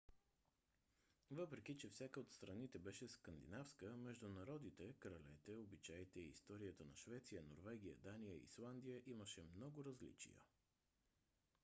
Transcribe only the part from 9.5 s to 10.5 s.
много различия